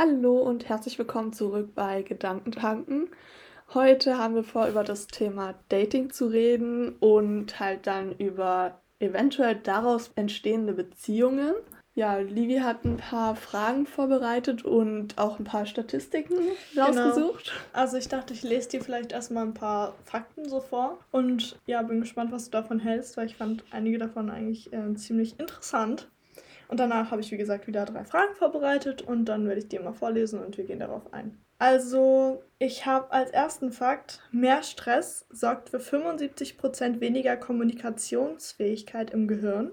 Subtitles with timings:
[0.00, 3.08] Hallo und herzlich willkommen zurück bei Gedankentanken.
[3.74, 9.56] Heute haben wir vor, über das Thema Dating zu reden und halt dann über eventuell
[9.56, 11.52] daraus entstehende Beziehungen.
[11.96, 16.36] Ja, Livi hat ein paar Fragen vorbereitet und auch ein paar Statistiken
[16.76, 17.46] rausgesucht.
[17.46, 17.56] Genau.
[17.72, 21.82] Also ich dachte, ich lese dir vielleicht erstmal ein paar Fakten so vor und ja,
[21.82, 26.06] bin gespannt, was du davon hältst, weil ich fand einige davon eigentlich äh, ziemlich interessant.
[26.68, 29.80] Und danach habe ich, wie gesagt, wieder drei Fragen vorbereitet und dann werde ich dir
[29.80, 31.38] mal vorlesen und wir gehen darauf ein.
[31.58, 39.72] Also, ich habe als ersten Fakt, mehr Stress sorgt für 75% weniger Kommunikationsfähigkeit im Gehirn.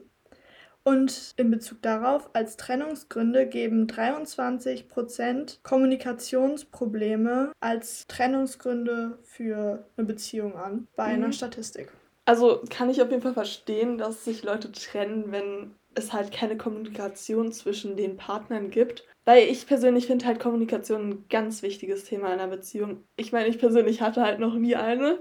[0.84, 10.88] Und in Bezug darauf, als Trennungsgründe geben 23% Kommunikationsprobleme als Trennungsgründe für eine Beziehung an,
[10.96, 11.24] bei mhm.
[11.24, 11.92] einer Statistik.
[12.26, 16.58] Also kann ich auf jeden Fall verstehen, dass sich Leute trennen, wenn es halt keine
[16.58, 19.06] Kommunikation zwischen den Partnern gibt.
[19.26, 23.04] Weil ich persönlich finde halt Kommunikation ein ganz wichtiges Thema in einer Beziehung.
[23.16, 25.20] Ich meine, ich persönlich hatte halt noch nie eine.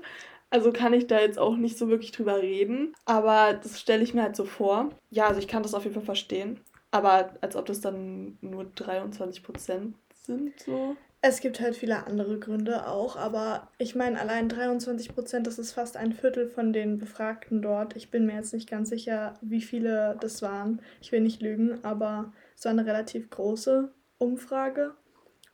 [0.50, 2.95] Also kann ich da jetzt auch nicht so wirklich drüber reden.
[3.06, 4.91] Aber das stelle ich mir halt so vor.
[5.11, 6.61] Ja, also ich kann das auf jeden Fall verstehen.
[6.91, 10.97] Aber als ob das dann nur 23 Prozent sind, so.
[11.27, 15.72] Es gibt halt viele andere Gründe auch, aber ich meine, allein 23 Prozent, das ist
[15.72, 17.97] fast ein Viertel von den Befragten dort.
[17.97, 20.83] Ich bin mir jetzt nicht ganz sicher, wie viele das waren.
[21.00, 24.92] Ich will nicht lügen, aber es war eine relativ große Umfrage.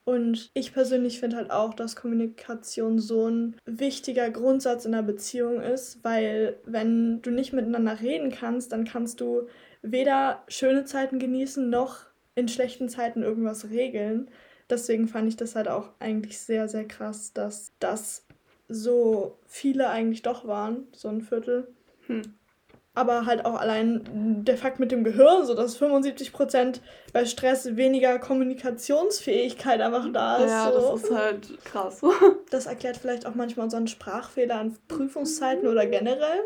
[0.03, 5.61] Und ich persönlich finde halt auch, dass Kommunikation so ein wichtiger Grundsatz in einer Beziehung
[5.61, 9.47] ist, weil wenn du nicht miteinander reden kannst, dann kannst du
[9.83, 14.29] weder schöne Zeiten genießen noch in schlechten Zeiten irgendwas regeln.
[14.71, 18.25] Deswegen fand ich das halt auch eigentlich sehr, sehr krass, dass das
[18.69, 21.69] so viele eigentlich doch waren, so ein Viertel.
[22.07, 22.35] Hm.
[22.95, 26.81] Aber halt auch allein der Fakt mit dem Gehirn, so dass 75%
[27.13, 30.51] bei Stress weniger Kommunikationsfähigkeit einfach da ist.
[30.51, 30.93] Ja, so.
[30.93, 32.01] das ist halt krass.
[32.51, 36.41] das erklärt vielleicht auch manchmal unseren Sprachfehler an Prüfungszeiten oder generell.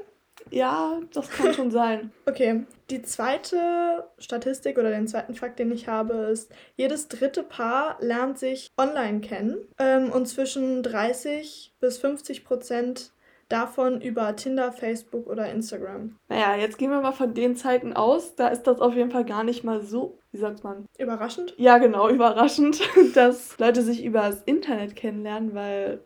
[0.50, 2.10] Ja, das kann schon sein.
[2.26, 7.96] Okay, die zweite Statistik oder den zweiten Fakt, den ich habe, ist, jedes dritte Paar
[8.00, 13.12] lernt sich online kennen ähm, und zwischen 30 bis 50 Prozent
[13.48, 16.16] davon über Tinder, Facebook oder Instagram.
[16.28, 18.34] Naja, jetzt gehen wir mal von den Zeiten aus.
[18.34, 20.86] Da ist das auf jeden Fall gar nicht mal so, wie sagt man?
[20.98, 21.54] Überraschend?
[21.56, 22.80] Ja, genau, überraschend,
[23.14, 26.00] dass Leute sich über das Internet kennenlernen, weil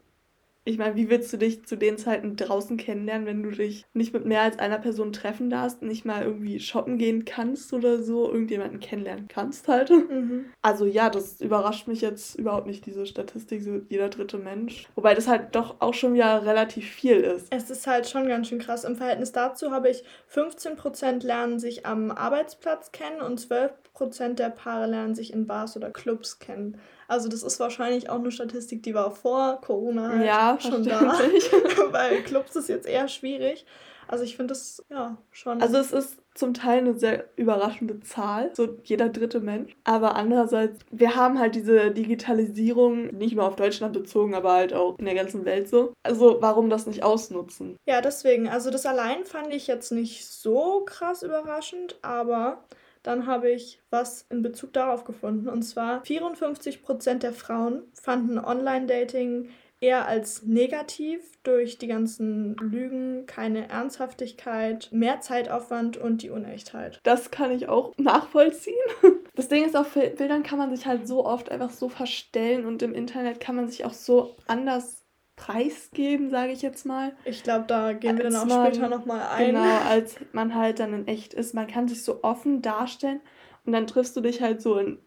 [0.69, 4.13] ich meine, wie willst du dich zu den Zeiten draußen kennenlernen, wenn du dich nicht
[4.13, 8.31] mit mehr als einer Person treffen darfst, nicht mal irgendwie shoppen gehen kannst oder so,
[8.31, 9.91] irgendjemanden kennenlernen kannst halt?
[9.91, 10.47] Mhm.
[10.61, 14.87] Also ja, das überrascht mich jetzt überhaupt nicht, diese Statistik, so jeder dritte Mensch.
[14.95, 17.47] Wobei das halt doch auch schon ja relativ viel ist.
[17.51, 18.85] Es ist halt schon ganz schön krass.
[18.85, 24.87] Im Verhältnis dazu habe ich 15% lernen sich am Arbeitsplatz kennen und 12% der Paare
[24.87, 26.79] lernen sich in Bars oder Clubs kennen.
[27.09, 31.01] Also das ist wahrscheinlich auch eine Statistik, die war vor Corona halt ja, schon da.
[31.91, 33.65] Weil Clubs ist jetzt eher schwierig.
[34.09, 35.61] Also ich finde das ja schon.
[35.61, 39.77] Also es ist zum Teil eine sehr überraschende Zahl, so jeder dritte Mensch.
[39.85, 44.99] Aber andererseits, wir haben halt diese Digitalisierung nicht nur auf Deutschland bezogen, aber halt auch
[44.99, 45.93] in der ganzen Welt so.
[46.03, 47.77] Also warum das nicht ausnutzen?
[47.87, 48.49] Ja, deswegen.
[48.49, 52.65] Also das allein fand ich jetzt nicht so krass überraschend, aber
[53.03, 55.49] dann habe ich was in Bezug darauf gefunden.
[55.49, 63.69] Und zwar 54% der Frauen fanden Online-Dating eher als negativ durch die ganzen Lügen, keine
[63.69, 67.01] Ernsthaftigkeit, mehr Zeitaufwand und die Unechtheit.
[67.05, 68.77] Das kann ich auch nachvollziehen.
[69.35, 72.83] Das Ding ist, auf Bildern kann man sich halt so oft einfach so verstellen und
[72.83, 75.05] im Internet kann man sich auch so anders
[75.37, 77.13] preisgeben, sage ich jetzt mal.
[77.25, 79.55] Ich glaube, da gehen wir dann auch man, später nochmal ein.
[79.55, 81.55] Genau, als man halt dann in echt ist.
[81.55, 83.21] Man kann sich so offen darstellen
[83.65, 84.99] und dann triffst du dich halt so in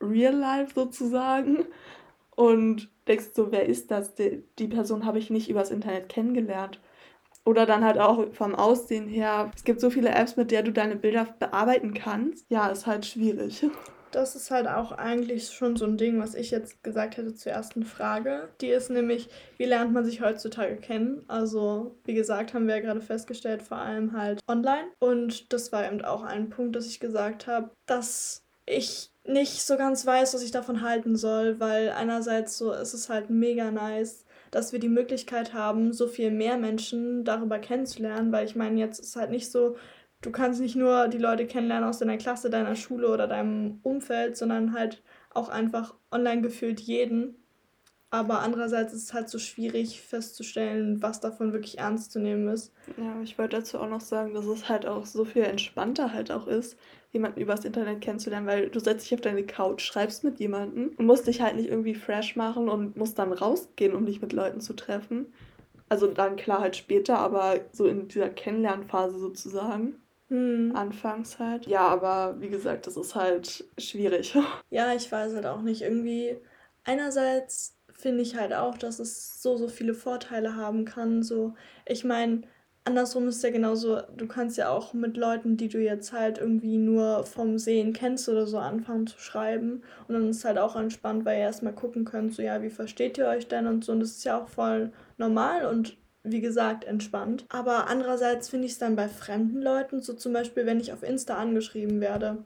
[0.00, 1.66] Real Life sozusagen
[2.36, 4.14] und denkst so, wer ist das?
[4.14, 6.80] Die, die Person habe ich nicht übers Internet kennengelernt.
[7.44, 9.50] Oder dann halt auch vom Aussehen her.
[9.56, 12.44] Es gibt so viele Apps, mit der du deine Bilder bearbeiten kannst.
[12.48, 13.64] Ja, ist halt schwierig.
[14.12, 17.52] Das ist halt auch eigentlich schon so ein Ding, was ich jetzt gesagt hätte zur
[17.52, 18.48] ersten Frage.
[18.60, 21.22] Die ist nämlich, wie lernt man sich heutzutage kennen?
[21.28, 24.88] Also, wie gesagt, haben wir ja gerade festgestellt, vor allem halt online.
[24.98, 29.76] Und das war eben auch ein Punkt, dass ich gesagt habe, dass ich nicht so
[29.76, 34.24] ganz weiß, was ich davon halten soll, weil einerseits so ist es halt mega nice,
[34.50, 38.98] dass wir die Möglichkeit haben, so viel mehr Menschen darüber kennenzulernen, weil ich meine, jetzt
[38.98, 39.76] ist halt nicht so,
[40.22, 44.36] du kannst nicht nur die Leute kennenlernen aus deiner Klasse, deiner Schule oder deinem Umfeld,
[44.36, 47.39] sondern halt auch einfach online gefühlt jeden.
[48.10, 52.72] Aber andererseits ist es halt so schwierig festzustellen, was davon wirklich ernst zu nehmen ist.
[52.96, 56.32] Ja, ich wollte dazu auch noch sagen, dass es halt auch so viel entspannter halt
[56.32, 56.76] auch ist,
[57.12, 61.06] jemanden übers Internet kennenzulernen, weil du setzt dich auf deine Couch, schreibst mit jemandem und
[61.06, 64.60] musst dich halt nicht irgendwie fresh machen und musst dann rausgehen, um dich mit Leuten
[64.60, 65.32] zu treffen.
[65.88, 70.00] Also dann klar halt später, aber so in dieser Kennenlernphase sozusagen.
[70.28, 70.72] Hm.
[70.74, 71.66] Anfangs halt.
[71.66, 74.36] Ja, aber wie gesagt, das ist halt schwierig.
[74.70, 75.82] Ja, ich weiß halt auch nicht.
[75.82, 76.36] Irgendwie,
[76.84, 81.22] einerseits finde ich halt auch, dass es so, so viele Vorteile haben kann.
[81.22, 81.54] So,
[81.86, 82.42] ich meine,
[82.84, 86.78] andersrum ist ja genauso, du kannst ja auch mit Leuten, die du jetzt halt irgendwie
[86.78, 89.82] nur vom Sehen kennst oder so, anfangen zu schreiben.
[90.08, 92.70] Und dann ist es halt auch entspannt, weil ihr erstmal gucken könnt, so ja, wie
[92.70, 93.92] versteht ihr euch denn und so.
[93.92, 97.46] Und das ist ja auch voll normal und wie gesagt, entspannt.
[97.48, 101.02] Aber andererseits finde ich es dann bei fremden Leuten, so zum Beispiel, wenn ich auf
[101.02, 102.44] Insta angeschrieben werde,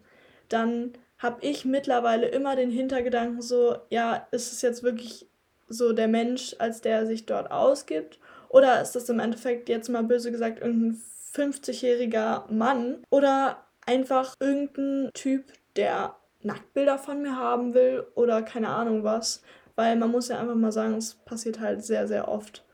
[0.48, 5.28] dann habe ich mittlerweile immer den Hintergedanken so, ja, ist es jetzt wirklich
[5.74, 8.18] so der Mensch, als der sich dort ausgibt?
[8.48, 11.00] Oder ist das im Endeffekt jetzt mal böse gesagt irgendein
[11.34, 12.98] 50-jähriger Mann?
[13.10, 15.44] Oder einfach irgendein Typ,
[15.76, 19.42] der Nacktbilder von mir haben will oder keine Ahnung was?
[19.76, 22.64] Weil man muss ja einfach mal sagen, es passiert halt sehr, sehr oft,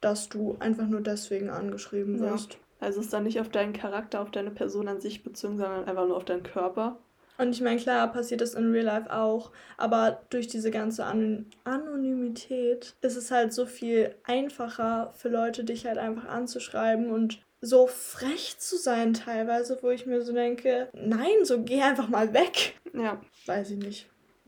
[0.00, 2.54] dass du einfach nur deswegen angeschrieben wirst.
[2.54, 2.58] Ja.
[2.80, 6.06] Also ist dann nicht auf deinen Charakter, auf deine Person an sich bezogen, sondern einfach
[6.06, 6.98] nur auf deinen Körper.
[7.38, 11.46] Und ich meine, klar, passiert das in Real Life auch, aber durch diese ganze An
[11.64, 17.86] Anonymität ist es halt so viel einfacher für Leute, dich halt einfach anzuschreiben und so
[17.86, 22.74] frech zu sein teilweise, wo ich mir so denke, nein, so geh einfach mal weg.
[22.92, 23.20] Ja.
[23.46, 24.06] Weiß ich nicht.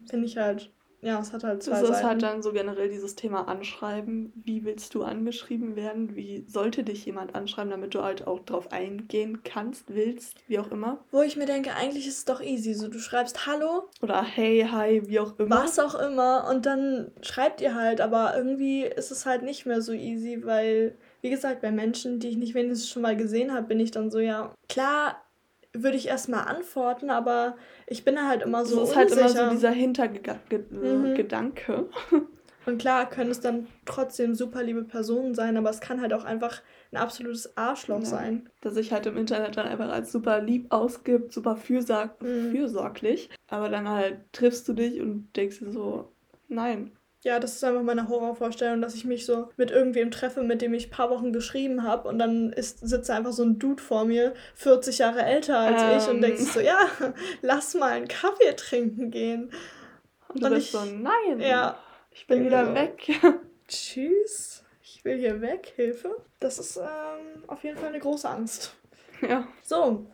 [0.08, 0.70] Finde ich halt
[1.00, 4.33] ja, es hat halt zwei Das ist halt dann so generell dieses Thema Anschreiben.
[4.35, 6.17] Wie willst du angeschrieben werden?
[6.17, 10.73] Wie sollte dich jemand anschreiben, damit du halt auch drauf eingehen kannst, willst, wie auch
[10.73, 10.99] immer?
[11.12, 12.75] Wo ich mir denke, eigentlich ist es doch easy.
[12.75, 13.89] So, du schreibst Hallo.
[14.03, 15.62] Oder Hey, Hi, wie auch immer.
[15.62, 16.49] Was auch immer.
[16.50, 18.00] Und dann schreibt ihr halt.
[18.00, 22.29] Aber irgendwie ist es halt nicht mehr so easy, weil, wie gesagt, bei Menschen, die
[22.29, 25.17] ich nicht wenigstens schon mal gesehen habe, bin ich dann so, ja, klar
[25.83, 28.81] würde ich erstmal antworten, aber ich bin halt immer so.
[28.81, 29.25] Das ist unsicher.
[29.25, 31.89] halt immer so dieser Hintergedanke.
[32.11, 32.27] Mhm.
[32.67, 36.25] Und klar können es dann trotzdem super liebe Personen sein, aber es kann halt auch
[36.25, 36.61] einfach
[36.93, 38.05] ein absolutes Arschloch ja.
[38.05, 38.51] sein.
[38.61, 42.51] Das sich halt im Internet dann einfach als super lieb ausgibt, super fürsorg mhm.
[42.51, 43.31] fürsorglich.
[43.49, 46.13] Aber dann halt triffst du dich und denkst dir so,
[46.49, 46.93] nein,
[47.23, 50.73] ja, das ist einfach meine Horrorvorstellung, dass ich mich so mit irgendwem treffe, mit dem
[50.75, 54.05] ich ein paar Wochen geschrieben habe und dann ist, sitzt einfach so ein Dude vor
[54.05, 55.99] mir, 40 Jahre älter als ähm.
[55.99, 56.79] ich und denkst so, ja,
[57.43, 59.50] lass mal einen Kaffee trinken gehen.
[60.29, 61.79] Und, dann ich, so, nein, ja,
[62.12, 63.11] ich bin wieder so, weg.
[63.69, 66.23] Tschüss, ich will hier weg, Hilfe.
[66.38, 68.75] Das ist ähm, auf jeden Fall eine große Angst.
[69.23, 69.49] Ja.
[69.64, 70.06] So,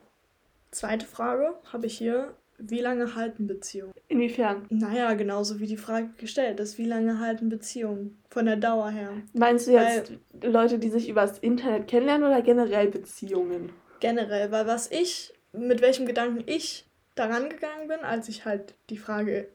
[0.71, 2.35] zweite Frage habe ich hier.
[2.59, 3.93] Wie lange halten Beziehungen?
[4.09, 4.67] Inwiefern?
[4.71, 6.79] Naja, genauso wie die Frage gestellt ist.
[6.79, 8.23] Wie lange halten Beziehungen?
[8.31, 9.11] Von der Dauer her.
[9.33, 13.73] Meinst du jetzt weil, Leute, die sich übers Internet kennenlernen oder generell Beziehungen?
[14.01, 18.99] Generell, weil was ich, mit welchem Gedanken ich daran gegangen bin, als ich halt die
[18.99, 19.49] Frage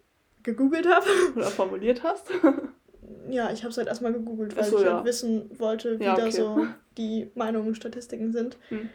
[0.43, 1.05] gegoogelt habe.
[1.35, 2.31] Oder formuliert hast?
[3.29, 5.05] ja, ich habe es halt erstmal gegoogelt, weil so, ich halt ja.
[5.05, 6.21] wissen wollte, wie ja, okay.
[6.21, 6.67] da so
[6.97, 8.57] die Meinungen und Statistiken sind.
[8.69, 8.89] Hm.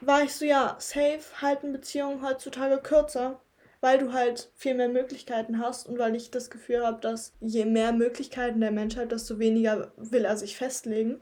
[0.00, 3.40] War ich so, ja, safe halten Beziehungen heutzutage kürzer
[3.80, 7.64] weil du halt viel mehr Möglichkeiten hast und weil ich das Gefühl habe, dass je
[7.64, 11.20] mehr Möglichkeiten der Mensch hat, desto weniger will er sich festlegen.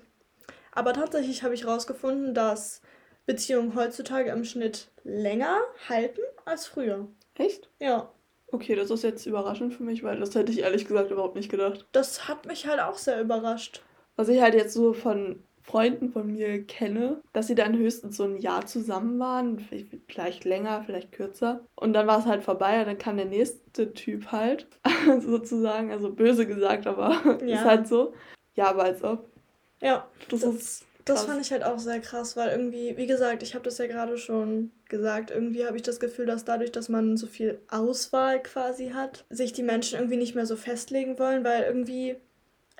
[0.73, 2.81] Aber tatsächlich habe ich herausgefunden, dass
[3.27, 5.59] Beziehungen heutzutage im Schnitt länger
[5.89, 7.09] halten als früher.
[7.37, 7.71] Echt?
[7.79, 8.13] Ja.
[8.49, 11.51] Okay, das ist jetzt überraschend für mich, weil das hätte ich ehrlich gesagt überhaupt nicht
[11.51, 11.87] gedacht.
[11.93, 13.83] Das hat mich halt auch sehr überrascht.
[14.17, 18.25] Was ich halt jetzt so von Freunden von mir kenne, dass sie dann höchstens so
[18.25, 19.67] ein Jahr zusammen waren,
[20.07, 21.61] vielleicht länger, vielleicht kürzer.
[21.75, 24.67] Und dann war es halt vorbei und dann kam der nächste Typ halt,
[25.21, 27.57] sozusagen, also böse gesagt, aber ja.
[27.57, 28.13] ist halt so.
[28.55, 29.27] Ja, aber als ob.
[29.81, 30.87] Ja, das, das ist.
[31.07, 33.87] Das fand ich halt auch sehr krass, weil irgendwie, wie gesagt, ich habe das ja
[33.87, 38.43] gerade schon gesagt, irgendwie habe ich das Gefühl, dass dadurch, dass man so viel Auswahl
[38.43, 42.17] quasi hat, sich die Menschen irgendwie nicht mehr so festlegen wollen, weil irgendwie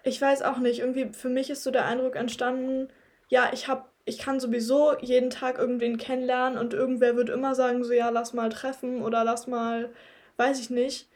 [0.05, 2.89] ich weiß auch nicht, irgendwie für mich ist so der Eindruck entstanden,
[3.29, 7.83] ja, ich habe ich kann sowieso jeden Tag irgendwen kennenlernen und irgendwer wird immer sagen
[7.85, 9.91] so ja, lass mal treffen oder lass mal,
[10.37, 11.09] weiß ich nicht,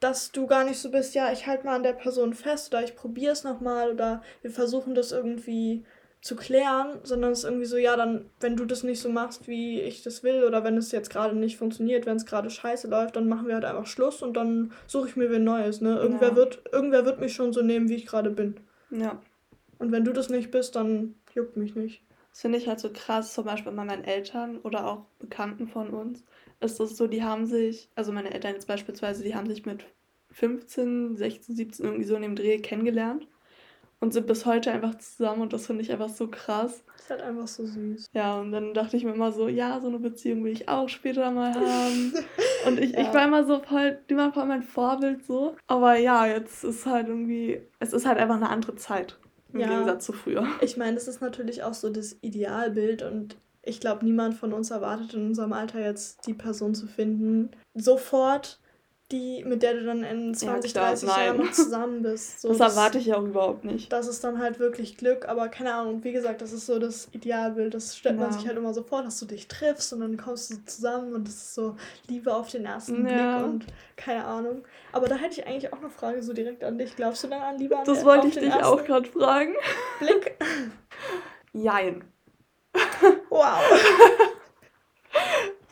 [0.00, 2.82] dass du gar nicht so bist, ja, ich halte mal an der Person fest oder
[2.82, 5.84] ich probiere es nochmal oder wir versuchen das irgendwie
[6.20, 9.48] zu klären, sondern es ist irgendwie so, ja, dann, wenn du das nicht so machst,
[9.48, 12.88] wie ich das will, oder wenn es jetzt gerade nicht funktioniert, wenn es gerade scheiße
[12.88, 15.96] läuft, dann machen wir halt einfach Schluss und dann suche ich mir wen Neues, ne?
[15.96, 16.36] Irgendwer, ja.
[16.36, 18.56] wird, irgendwer wird mich schon so nehmen, wie ich gerade bin.
[18.90, 19.20] Ja.
[19.78, 22.02] Und wenn du das nicht bist, dann juckt mich nicht.
[22.32, 25.88] Das finde ich halt so krass, zum Beispiel bei meinen Eltern oder auch Bekannten von
[25.88, 26.22] uns,
[26.60, 29.86] ist das so, die haben sich, also meine Eltern jetzt beispielsweise, die haben sich mit
[30.32, 33.26] 15, 16, 17 irgendwie so in dem Dreh kennengelernt
[34.00, 36.82] und sind bis heute einfach zusammen und das finde ich einfach so krass.
[36.86, 38.06] Das ist halt einfach so süß.
[38.12, 40.88] Ja, und dann dachte ich mir immer so, ja, so eine Beziehung will ich auch
[40.88, 42.14] später mal haben.
[42.66, 43.00] und ich, ja.
[43.00, 45.54] ich war immer so voll, die war voll mein Vorbild so.
[45.66, 49.18] Aber ja, jetzt ist halt irgendwie, es ist halt einfach eine andere Zeit
[49.52, 49.68] im ja.
[49.68, 50.46] Gegensatz zu früher.
[50.60, 54.70] Ich meine, das ist natürlich auch so das Idealbild und ich glaube, niemand von uns
[54.70, 57.50] erwartet in unserem Alter jetzt die Person zu finden.
[57.74, 58.59] Sofort
[59.12, 62.20] die, mit der du dann in 20, ja, 30 Jahren noch zusammen bist.
[62.40, 63.92] So, das, das erwarte ich auch überhaupt nicht.
[63.92, 67.08] Das ist dann halt wirklich Glück, aber keine Ahnung, wie gesagt, das ist so das
[67.12, 67.74] Idealbild.
[67.74, 68.22] Das stellt ja.
[68.22, 71.14] man sich halt immer so vor, dass du dich triffst und dann kommst du zusammen
[71.14, 71.76] und das ist so
[72.08, 73.38] Liebe auf den ersten ja.
[73.38, 74.64] Blick und keine Ahnung.
[74.92, 76.96] Aber da hätte ich eigentlich auch eine Frage so direkt an dich.
[76.96, 79.54] Glaubst du dann an Liebe an Das wollte ich dich auch gerade fragen.
[79.98, 80.36] Blick?
[81.52, 82.04] Jein.
[83.28, 83.60] Wow.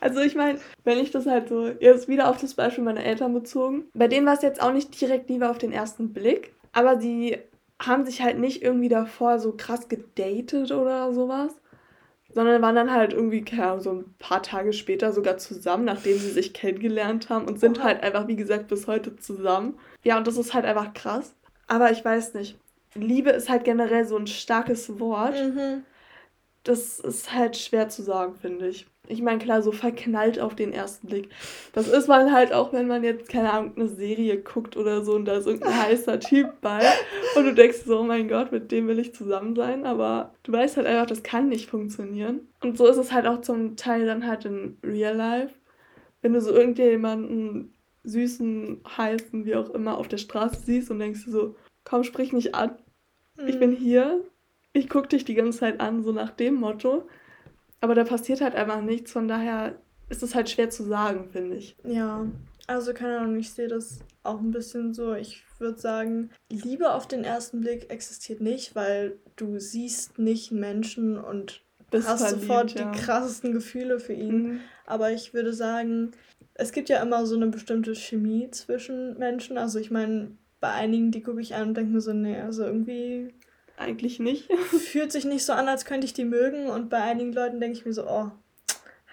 [0.00, 3.34] Also ich meine, wenn ich das halt so, jetzt wieder auf das Beispiel meiner Eltern
[3.34, 7.00] bezogen, bei denen war es jetzt auch nicht direkt Liebe auf den ersten Blick, aber
[7.00, 7.38] sie
[7.80, 11.54] haben sich halt nicht irgendwie davor so krass gedatet oder sowas,
[12.32, 16.18] sondern waren dann halt irgendwie, keine Ahnung, so ein paar Tage später sogar zusammen, nachdem
[16.18, 17.84] sie sich kennengelernt haben und sind Oha.
[17.84, 19.78] halt einfach, wie gesagt, bis heute zusammen.
[20.04, 21.34] Ja, und das ist halt einfach krass.
[21.66, 22.58] Aber ich weiß nicht.
[22.94, 25.34] Liebe ist halt generell so ein starkes Wort.
[25.34, 25.84] Mhm.
[26.64, 28.86] Das ist halt schwer zu sagen, finde ich.
[29.08, 31.30] Ich meine, klar, so verknallt auf den ersten Blick.
[31.72, 35.14] Das ist man halt auch, wenn man jetzt, keine Ahnung, eine Serie guckt oder so
[35.14, 36.80] und da ist irgendein heißer Typ bei
[37.34, 40.52] und du denkst so, oh mein Gott, mit dem will ich zusammen sein, aber du
[40.52, 42.48] weißt halt einfach, das kann nicht funktionieren.
[42.62, 45.54] Und so ist es halt auch zum Teil dann halt in Real Life.
[46.20, 47.72] Wenn du so irgendjemanden
[48.04, 52.54] süßen, heißen, wie auch immer, auf der Straße siehst und denkst so, komm, sprich mich
[52.54, 52.76] an.
[53.46, 54.24] Ich bin hier.
[54.72, 57.08] Ich guck dich die ganze Zeit an, so nach dem Motto.
[57.80, 59.76] Aber da passiert halt einfach nichts, von daher
[60.08, 61.76] ist es halt schwer zu sagen, finde ich.
[61.84, 62.26] Ja,
[62.66, 65.14] also keine Ahnung, ich sehe das auch ein bisschen so.
[65.14, 71.18] Ich würde sagen, Liebe auf den ersten Blick existiert nicht, weil du siehst nicht Menschen
[71.18, 72.90] und Bist hast verliebt, sofort ja.
[72.90, 74.42] die krassesten Gefühle für ihn.
[74.42, 74.60] Mhm.
[74.86, 76.12] Aber ich würde sagen,
[76.54, 79.58] es gibt ja immer so eine bestimmte Chemie zwischen Menschen.
[79.58, 82.64] Also ich meine, bei einigen, die gucke ich an und denke mir so, nee, also
[82.64, 83.32] irgendwie
[83.78, 84.52] eigentlich nicht.
[84.70, 86.68] Fühlt sich nicht so an, als könnte ich die mögen.
[86.68, 88.30] Und bei einigen Leuten denke ich mir so, oh,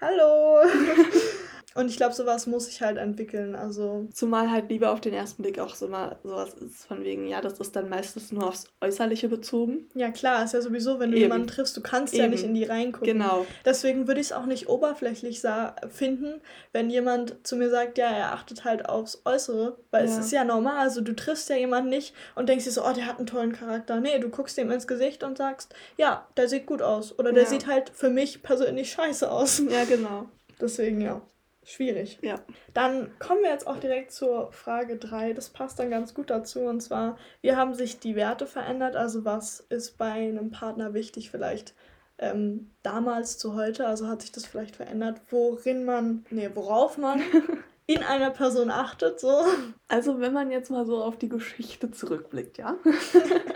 [0.01, 0.61] hallo.
[1.77, 3.53] Und ich glaube, sowas muss ich halt entwickeln.
[3.53, 7.27] Also Zumal halt Liebe auf den ersten Blick auch so mal sowas ist von wegen,
[7.27, 9.89] ja, das ist dann meistens nur aufs Äußerliche bezogen.
[9.93, 11.23] Ja, klar, ist ja sowieso, wenn du Eben.
[11.23, 12.23] jemanden triffst, du kannst Eben.
[12.23, 13.05] ja nicht in die reingucken.
[13.05, 13.45] Genau.
[13.65, 15.41] Deswegen würde ich es auch nicht oberflächlich
[15.89, 16.39] finden,
[16.71, 19.77] wenn jemand zu mir sagt, ja, er achtet halt aufs Äußere.
[19.91, 20.11] Weil ja.
[20.11, 20.77] es ist ja normal.
[20.77, 23.51] Also du triffst ja jemanden nicht und denkst dir so, oh, der hat einen tollen
[23.51, 23.99] Charakter.
[23.99, 27.19] Nee, du guckst ihm ins Gesicht und sagst, ja, der sieht gut aus.
[27.19, 27.49] Oder der ja.
[27.49, 29.61] sieht halt für mich persönlich scheiße aus.
[29.69, 30.29] Ja, genau.
[30.61, 31.21] Deswegen, ja.
[31.65, 32.19] Schwierig.
[32.21, 32.39] Ja.
[32.75, 35.33] Dann kommen wir jetzt auch direkt zur Frage 3.
[35.33, 36.59] Das passt dann ganz gut dazu.
[36.61, 38.95] Und zwar, wie haben sich die Werte verändert?
[38.95, 41.73] Also was ist bei einem Partner wichtig vielleicht
[42.19, 43.87] ähm, damals zu heute?
[43.87, 47.19] Also hat sich das vielleicht verändert, worin man, nee, worauf man
[47.87, 49.43] in einer Person achtet, so?
[49.87, 52.77] Also wenn man jetzt mal so auf die Geschichte zurückblickt, ja?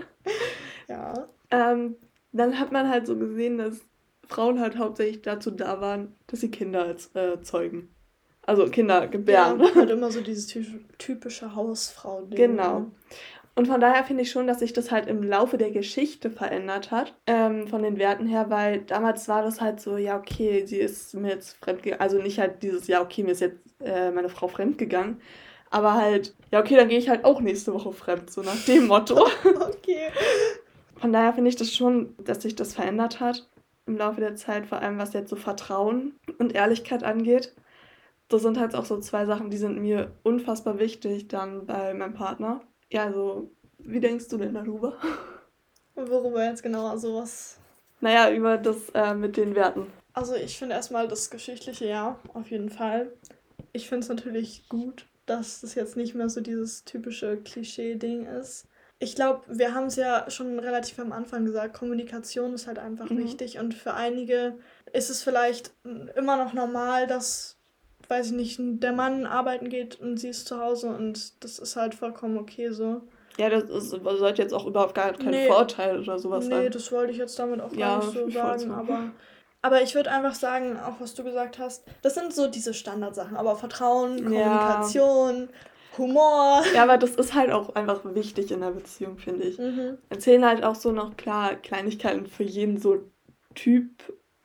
[0.88, 1.28] ja.
[1.52, 1.96] Ähm,
[2.32, 3.82] dann hat man halt so gesehen, dass
[4.28, 7.94] Frauen halt hauptsächlich dazu da waren, dass sie Kinder als, äh, zeugen.
[8.50, 9.60] Also Kinder gebären.
[9.60, 10.48] Ja, halt immer so dieses
[10.98, 12.36] typische Hausfrau-Ding.
[12.36, 12.88] Genau.
[13.54, 16.90] Und von daher finde ich schon, dass sich das halt im Laufe der Geschichte verändert
[16.90, 20.78] hat, ähm, von den Werten her, weil damals war das halt so, ja, okay, sie
[20.78, 22.02] ist mir jetzt fremdgegangen.
[22.02, 25.22] Also nicht halt dieses, ja, okay, mir ist jetzt äh, meine Frau fremdgegangen.
[25.70, 28.88] Aber halt, ja, okay, dann gehe ich halt auch nächste Woche fremd, so nach dem
[28.88, 29.28] Motto.
[29.44, 30.08] okay.
[30.96, 33.48] Von daher finde ich das schon, dass sich das verändert hat
[33.86, 37.54] im Laufe der Zeit, vor allem was jetzt so Vertrauen und Ehrlichkeit angeht
[38.30, 42.14] das sind halt auch so zwei Sachen, die sind mir unfassbar wichtig dann bei meinem
[42.14, 42.62] Partner.
[42.92, 44.98] Ja, also, wie denkst du denn darüber?
[45.96, 46.88] Worüber jetzt genau?
[46.88, 47.60] Also was?
[48.00, 49.88] Naja, über das äh, mit den Werten.
[50.14, 53.12] Also ich finde erstmal das geschichtliche Ja, auf jeden Fall.
[53.74, 58.68] Ich finde es natürlich gut, dass das jetzt nicht mehr so dieses typische Klischee-Ding ist.
[59.00, 63.10] Ich glaube, wir haben es ja schon relativ am Anfang gesagt, Kommunikation ist halt einfach
[63.10, 63.20] mhm.
[63.20, 64.58] wichtig und für einige
[64.92, 65.72] ist es vielleicht
[66.16, 67.59] immer noch normal, dass
[68.10, 71.76] weiß ich nicht, der Mann arbeiten geht und sie ist zu Hause und das ist
[71.76, 73.02] halt vollkommen okay so.
[73.38, 76.64] Ja, das ist, sollte jetzt auch überhaupt gar kein nee, Vorteil oder sowas nee, sein.
[76.64, 79.12] Nee, das wollte ich jetzt damit auch ja, gar nicht so sagen, aber,
[79.62, 83.38] aber ich würde einfach sagen, auch was du gesagt hast, das sind so diese Standardsachen,
[83.38, 85.98] aber Vertrauen, Kommunikation, ja.
[85.98, 86.64] Humor.
[86.74, 89.58] Ja, aber das ist halt auch einfach wichtig in der Beziehung, finde ich.
[89.58, 89.98] Mhm.
[90.10, 93.04] Erzählen halt auch so noch klar Kleinigkeiten für jeden so
[93.56, 93.90] Typ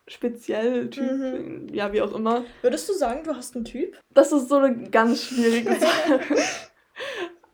[0.07, 1.69] speziell, Typ, mhm.
[1.73, 2.45] ja, wie auch immer.
[2.63, 3.99] Würdest du sagen, du hast einen Typ?
[4.13, 6.21] Das ist so eine ganz schwierige Sache.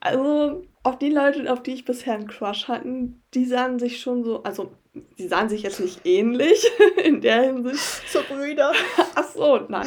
[0.01, 4.25] Also, auf die Leute, auf die ich bisher einen Crush hatten, die sahen sich schon
[4.25, 4.73] so, also,
[5.19, 6.67] die sahen sich jetzt nicht ähnlich
[7.05, 7.81] in der Hinsicht.
[8.09, 8.73] So Brüder.
[9.15, 9.87] Ach so, nein.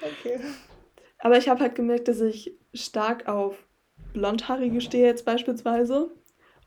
[0.00, 0.40] Okay.
[1.18, 3.56] Aber ich habe halt gemerkt, dass ich stark auf
[4.12, 6.10] Blondhaarige stehe jetzt beispielsweise.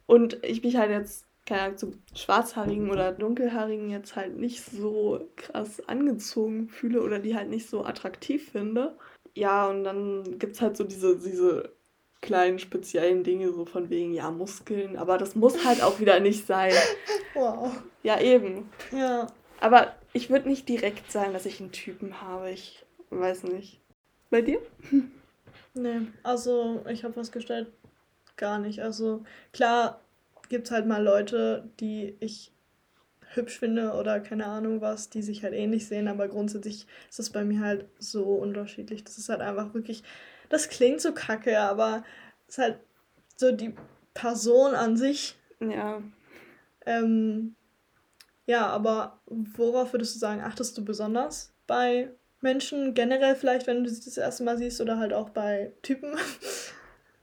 [0.05, 5.29] Und ich mich halt jetzt, keine Ahnung, zu Schwarzhaarigen oder Dunkelhaarigen jetzt halt nicht so
[5.35, 8.97] krass angezogen fühle oder die halt nicht so attraktiv finde.
[9.35, 11.73] Ja, und dann gibt es halt so diese, diese
[12.21, 16.45] kleinen speziellen Dinge, so von wegen, ja, Muskeln, aber das muss halt auch wieder nicht
[16.45, 16.73] sein.
[17.37, 17.69] Wow.
[18.01, 18.69] Ja, eben.
[18.93, 19.27] Ja.
[19.59, 22.49] Aber ich würde nicht direkt sagen, dass ich einen Typen habe.
[22.49, 23.81] Ich weiß nicht.
[24.29, 24.59] Bei dir?
[25.77, 27.67] Nee, also ich habe festgestellt,
[28.37, 28.79] gar nicht.
[28.79, 29.99] Also klar
[30.49, 32.51] gibt es halt mal Leute, die ich
[33.33, 37.29] hübsch finde oder keine Ahnung was, die sich halt ähnlich sehen, aber grundsätzlich ist es
[37.29, 39.03] bei mir halt so unterschiedlich.
[39.03, 40.03] Das ist halt einfach wirklich,
[40.49, 42.03] das klingt so kacke, aber
[42.47, 42.79] es ist halt
[43.35, 43.73] so die
[44.13, 45.35] Person an sich.
[45.59, 46.01] Ja.
[46.85, 47.55] Ähm,
[48.45, 52.11] ja, aber worauf würdest du sagen, achtest du besonders bei
[52.41, 56.15] Menschen generell vielleicht, wenn du sie das erste Mal siehst oder halt auch bei Typen?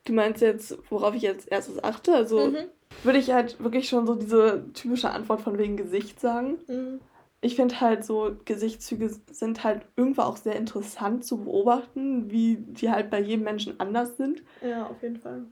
[0.04, 2.12] Du meinst jetzt, worauf ich jetzt erstes achte?
[2.12, 2.70] Also Mhm.
[3.02, 6.58] Würde ich halt wirklich schon so diese typische Antwort von wegen Gesicht sagen.
[6.66, 7.00] Mhm.
[7.40, 12.90] Ich finde halt so, Gesichtszüge sind halt irgendwo auch sehr interessant zu beobachten, wie die
[12.90, 14.42] halt bei jedem Menschen anders sind.
[14.62, 15.46] Ja, auf jeden Fall.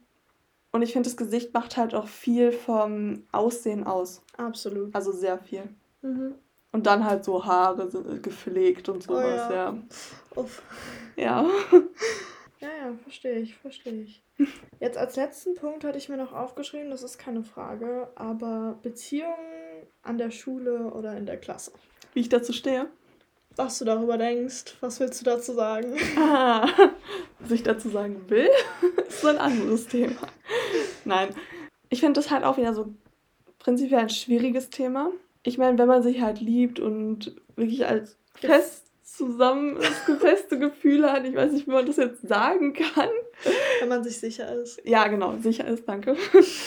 [0.72, 4.22] Und ich finde, das Gesicht macht halt auch viel vom Aussehen aus.
[4.36, 4.94] Absolut.
[4.94, 5.64] Also sehr viel.
[6.02, 6.36] Mhm.
[6.72, 9.54] Und dann halt so Haare sind gepflegt und Oh sowas, ja.
[9.54, 9.78] ja.
[10.36, 10.62] Uff.
[11.16, 11.46] Ja.
[12.60, 14.22] Ja, ja, verstehe ich, verstehe ich.
[14.80, 19.34] Jetzt als letzten Punkt hatte ich mir noch aufgeschrieben, das ist keine Frage, aber Beziehungen
[20.02, 21.72] an der Schule oder in der Klasse.
[22.14, 22.86] Wie ich dazu stehe.
[23.56, 25.94] Was du darüber denkst, was willst du dazu sagen?
[26.16, 26.66] Ah,
[27.40, 28.48] was ich dazu sagen will,
[29.08, 30.28] ist so ein anderes Thema.
[31.04, 31.34] Nein,
[31.88, 32.94] ich finde das halt auch wieder so
[33.58, 35.10] prinzipiell ein schwieriges Thema.
[35.42, 38.89] Ich meine, wenn man sich halt liebt und wirklich als fest
[39.20, 43.10] zusammen ist, feste Gefühle hat, ich weiß nicht, wie man das jetzt sagen kann.
[43.80, 44.80] Wenn man sich sicher ist.
[44.84, 46.16] Ja, genau, sicher ist, danke.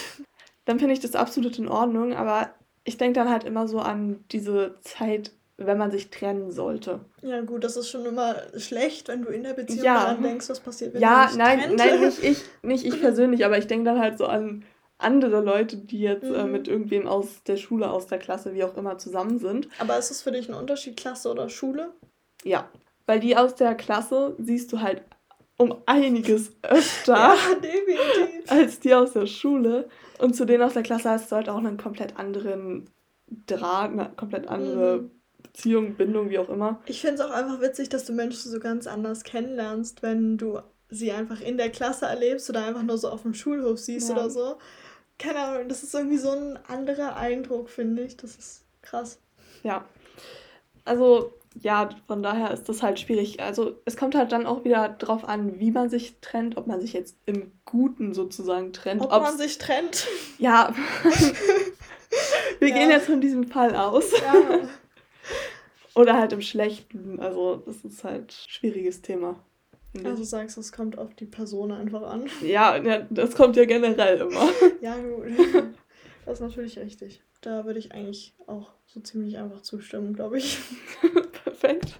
[0.65, 2.53] Dann finde ich das absolut in Ordnung, aber
[2.85, 7.01] ich denke dann halt immer so an diese Zeit, wenn man sich trennen sollte.
[7.21, 9.95] Ja, gut, das ist schon immer schlecht, wenn du in der Beziehung Ja.
[9.95, 11.75] daran denkst, was passiert, wenn ja, man sich nein, trennt.
[11.77, 14.63] nein, nicht ich, nicht ich persönlich, aber ich denke dann halt so an
[14.97, 16.51] andere Leute, die jetzt äh, Mhm.
[16.51, 19.67] mit irgendwem aus der Schule, aus der Klasse, wie auch immer, zusammen sind.
[19.79, 21.91] Aber ist es für dich ein Unterschied, Klasse oder Schule?
[22.43, 22.69] Ja,
[23.05, 25.01] weil die aus der Klasse siehst du halt
[25.57, 27.35] um einiges öfter Ja,
[28.47, 29.87] als die aus der Schule.
[30.19, 32.89] Und zu denen aus der Klasse hast du halt auch einen komplett anderen
[33.47, 35.11] Draht, eine komplett andere Mhm.
[35.41, 36.81] Beziehung, Bindung, wie auch immer.
[36.87, 40.59] Ich finde es auch einfach witzig, dass du Menschen so ganz anders kennenlernst, wenn du
[40.89, 44.15] sie einfach in der Klasse erlebst oder einfach nur so auf dem Schulhof siehst Ja.
[44.15, 44.57] oder so.
[45.19, 48.17] Keine Ahnung, das ist irgendwie so ein anderer Eindruck, finde ich.
[48.17, 49.19] Das ist krass.
[49.61, 49.85] Ja.
[50.85, 53.39] Also, ja, von daher ist das halt schwierig.
[53.41, 56.81] Also, es kommt halt dann auch wieder drauf an, wie man sich trennt, ob man
[56.81, 59.01] sich jetzt im Guten sozusagen trennt.
[59.01, 60.07] Ob ob's- man sich trennt.
[60.39, 60.73] Ja.
[62.59, 62.75] Wir Ja.
[62.77, 64.11] gehen jetzt von diesem Fall aus.
[64.11, 64.33] Ja.
[65.95, 67.19] Oder halt im Schlechten.
[67.19, 69.35] Also, das ist halt ein schwieriges Thema.
[69.91, 72.25] finde Also sagst du, es kommt auf die Person einfach an.
[72.41, 74.49] Ja, ja, das kommt ja generell immer.
[74.81, 75.25] Ja, gut.
[76.25, 77.21] Das ist natürlich richtig.
[77.41, 80.59] Da würde ich eigentlich auch so ziemlich einfach zustimmen, glaube ich.
[81.43, 81.99] Perfekt.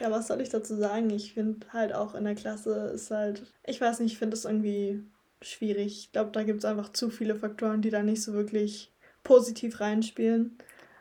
[0.00, 1.10] Ja, was soll ich dazu sagen?
[1.10, 4.44] Ich finde halt auch in der Klasse ist halt, ich weiß nicht, ich finde es
[4.44, 5.02] irgendwie
[5.40, 5.98] schwierig.
[5.98, 8.90] Ich glaube, da gibt es einfach zu viele Faktoren, die da nicht so wirklich
[9.22, 10.58] positiv reinspielen.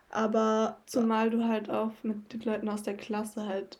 [0.09, 3.79] Aber Zumal du halt auch mit den Leuten aus der Klasse halt.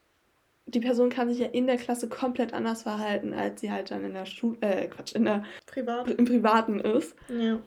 [0.66, 4.04] Die Person kann sich ja in der Klasse komplett anders verhalten, als sie halt dann
[4.04, 7.16] in der Schule, äh, Quatsch, in der, privat, im Privaten ist.
[7.28, 7.60] ja.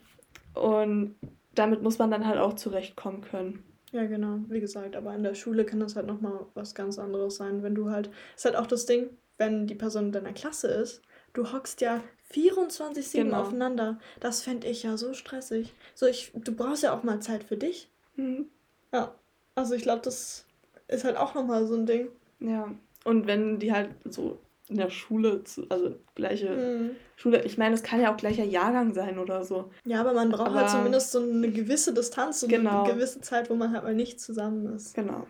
[0.57, 1.17] Und
[1.55, 3.63] damit muss man dann halt auch zurechtkommen können.
[3.93, 7.37] Ja, genau, wie gesagt, aber in der Schule kann das halt nochmal was ganz anderes
[7.37, 10.69] sein, wenn du halt, ist halt auch das Ding, wenn die Person in deiner Klasse
[10.69, 13.41] ist, du hockst ja 24-7 Genau.
[13.41, 13.99] aufeinander.
[14.21, 15.73] Das fände ich ja so stressig.
[15.95, 17.89] So, ich, du brauchst ja auch mal Zeit für dich.
[18.17, 18.47] Mhm.
[18.93, 19.15] Ja,
[19.55, 20.47] also ich glaube, das
[20.89, 22.09] ist halt auch nochmal so ein Ding.
[22.41, 22.75] Ja.
[23.05, 24.39] Und wenn die halt so
[24.69, 26.91] in der Schule, zu, also gleiche Hm.
[27.17, 29.71] Schule, ich meine, es kann ja auch gleicher Jahrgang sein oder so.
[29.85, 32.83] Ja, aber man braucht halt Aber- zumindest so eine gewisse Distanz, so Genau.
[32.85, 34.95] eine gewisse Zeit, wo man halt mal nicht zusammen ist.
[34.95, 35.27] Genau.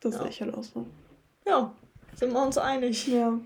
[0.00, 0.20] Das Ja.
[0.20, 0.86] sehe ich halt auch so.
[1.46, 1.74] Ja,
[2.14, 3.08] sind wir uns einig.
[3.08, 3.38] Ja.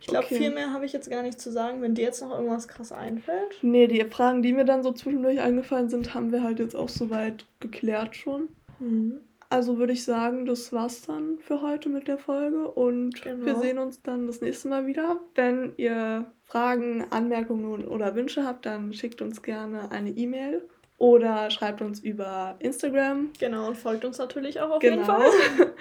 [0.00, 0.36] Ich glaube, Okay.
[0.38, 1.82] viel mehr habe ich jetzt gar nicht zu sagen.
[1.82, 3.58] Wenn dir jetzt noch irgendwas krass einfällt.
[3.60, 6.88] Nee, die Fragen, die mir dann so zwischendurch eingefallen sind, haben wir halt jetzt auch
[6.88, 8.48] soweit geklärt schon.
[8.78, 9.20] Mhm.
[9.50, 13.44] Also würde ich sagen, das war's dann für heute mit der Folge und Genau.
[13.44, 15.20] wir sehen uns dann das nächste Mal wieder.
[15.34, 20.66] Wenn ihr Fragen, Anmerkungen oder Wünsche habt, dann schickt uns gerne eine E-Mail
[20.98, 23.30] oder schreibt uns über Instagram.
[23.38, 25.06] Genau, und folgt uns natürlich auch auf jeden Genau.
[25.06, 25.28] Fall.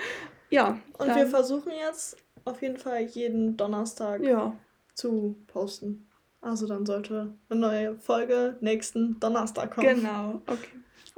[0.50, 0.78] ja.
[0.98, 4.54] Und wir versuchen jetzt auf jeden Fall jeden Donnerstag Ja,
[4.94, 6.08] zu posten.
[6.42, 9.88] Also dann sollte eine neue Folge nächsten Donnerstag kommen.
[9.96, 10.42] genau.
[10.48, 10.70] Okay.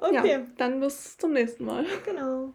[0.02, 1.86] Okay, Ja, dann bis zum nächsten Mal.
[2.06, 2.54] genau.